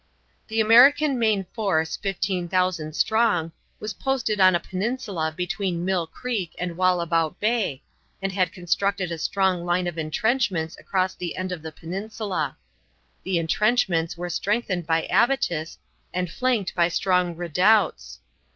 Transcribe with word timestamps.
The 0.47 0.59
American 0.59 1.19
main 1.19 1.43
force, 1.53 1.95
15,000 1.95 2.95
strong, 2.95 3.51
was 3.79 3.93
posted 3.93 4.39
on 4.39 4.55
a 4.55 4.59
peninsula 4.59 5.31
between 5.37 5.85
Mill 5.85 6.07
Creek 6.07 6.55
and 6.57 6.75
Wallabout 6.75 7.39
Bay, 7.39 7.83
and 8.19 8.31
had 8.31 8.51
constructed 8.51 9.11
a 9.11 9.19
strong 9.19 9.63
line 9.63 9.85
of 9.85 9.99
intrenchments 9.99 10.75
across 10.79 11.13
the 11.13 11.35
end 11.37 11.51
of 11.51 11.61
the 11.61 11.71
peninsula. 11.71 12.57
The 13.21 13.37
intrenchments 13.37 14.17
were 14.17 14.31
strengthened 14.31 14.87
by 14.87 15.07
abattis 15.07 15.77
and 16.11 16.31
flanked 16.31 16.73
by 16.73 16.87
strong 16.87 17.35
redoubts. 17.35 18.21